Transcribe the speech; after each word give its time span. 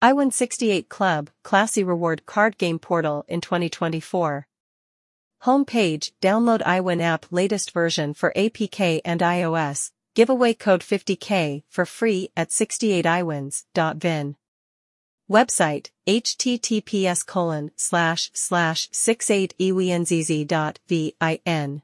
iWin68 0.00 0.88
Club, 0.88 1.28
Classy 1.42 1.82
Reward 1.82 2.24
Card 2.24 2.56
Game 2.56 2.78
Portal 2.78 3.24
in 3.26 3.40
2024. 3.40 4.46
Homepage, 5.42 6.12
download 6.22 6.62
iWin 6.62 7.00
app 7.00 7.26
latest 7.32 7.72
version 7.72 8.14
for 8.14 8.32
APK 8.36 9.00
and 9.04 9.20
iOS, 9.20 9.90
giveaway 10.14 10.54
code 10.54 10.82
50k 10.82 11.64
for 11.68 11.84
free 11.84 12.30
at 12.36 12.50
68iwinzz.vin. 12.50 14.36
Website, 15.28 15.90
https 16.06 17.26
colon 17.26 17.72
slash 17.74 18.30
slash 18.34 18.88
68iwinzz.vin. 18.90 21.82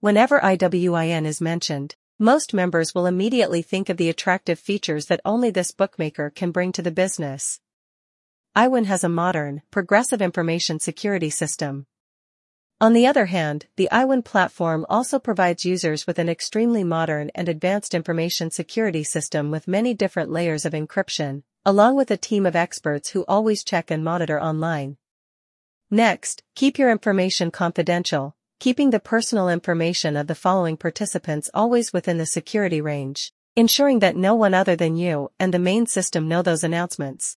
Whenever 0.00 0.38
IWIN 0.40 1.24
is 1.24 1.40
mentioned, 1.40 1.96
most 2.18 2.52
members 2.52 2.94
will 2.94 3.06
immediately 3.06 3.62
think 3.62 3.88
of 3.88 3.96
the 3.96 4.10
attractive 4.10 4.58
features 4.58 5.06
that 5.06 5.22
only 5.24 5.48
this 5.48 5.72
bookmaker 5.72 6.28
can 6.28 6.50
bring 6.50 6.72
to 6.72 6.82
the 6.82 6.90
business. 6.90 7.58
iWin 8.54 8.84
has 8.84 9.02
a 9.02 9.08
modern, 9.08 9.62
progressive 9.70 10.20
information 10.20 10.78
security 10.78 11.30
system, 11.30 11.86
on 12.80 12.92
the 12.92 13.08
other 13.08 13.26
hand, 13.26 13.66
the 13.76 13.88
iWin 13.90 14.24
platform 14.24 14.86
also 14.88 15.18
provides 15.18 15.64
users 15.64 16.06
with 16.06 16.18
an 16.20 16.28
extremely 16.28 16.84
modern 16.84 17.28
and 17.34 17.48
advanced 17.48 17.92
information 17.92 18.52
security 18.52 19.02
system 19.02 19.50
with 19.50 19.66
many 19.66 19.94
different 19.94 20.30
layers 20.30 20.64
of 20.64 20.74
encryption, 20.74 21.42
along 21.66 21.96
with 21.96 22.10
a 22.12 22.16
team 22.16 22.46
of 22.46 22.54
experts 22.54 23.10
who 23.10 23.24
always 23.26 23.64
check 23.64 23.90
and 23.90 24.04
monitor 24.04 24.40
online. 24.40 24.96
Next, 25.90 26.44
keep 26.54 26.78
your 26.78 26.92
information 26.92 27.50
confidential, 27.50 28.36
keeping 28.60 28.90
the 28.90 29.00
personal 29.00 29.48
information 29.48 30.16
of 30.16 30.28
the 30.28 30.36
following 30.36 30.76
participants 30.76 31.50
always 31.52 31.92
within 31.92 32.18
the 32.18 32.26
security 32.26 32.80
range, 32.80 33.32
ensuring 33.56 33.98
that 33.98 34.16
no 34.16 34.36
one 34.36 34.54
other 34.54 34.76
than 34.76 34.96
you 34.96 35.32
and 35.40 35.52
the 35.52 35.58
main 35.58 35.86
system 35.86 36.28
know 36.28 36.42
those 36.42 36.62
announcements. 36.62 37.36